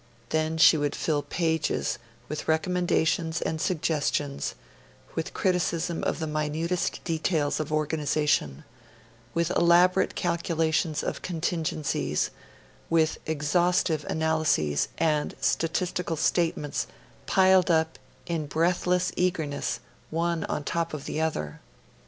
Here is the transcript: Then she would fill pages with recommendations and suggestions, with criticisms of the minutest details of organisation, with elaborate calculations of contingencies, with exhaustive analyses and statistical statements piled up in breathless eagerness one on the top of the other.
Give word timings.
Then 0.29 0.57
she 0.57 0.77
would 0.77 0.95
fill 0.95 1.21
pages 1.21 1.99
with 2.27 2.47
recommendations 2.47 3.39
and 3.39 3.61
suggestions, 3.61 4.55
with 5.13 5.35
criticisms 5.35 6.05
of 6.05 6.17
the 6.17 6.25
minutest 6.25 7.03
details 7.03 7.59
of 7.59 7.71
organisation, 7.71 8.63
with 9.35 9.51
elaborate 9.51 10.15
calculations 10.15 11.03
of 11.03 11.21
contingencies, 11.21 12.31
with 12.89 13.19
exhaustive 13.27 14.03
analyses 14.09 14.87
and 14.97 15.35
statistical 15.39 16.15
statements 16.15 16.87
piled 17.27 17.69
up 17.69 17.99
in 18.25 18.47
breathless 18.47 19.11
eagerness 19.15 19.81
one 20.09 20.45
on 20.45 20.61
the 20.61 20.65
top 20.65 20.95
of 20.95 21.05
the 21.05 21.21
other. 21.21 21.61